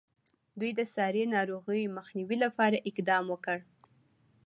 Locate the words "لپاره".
2.45-2.83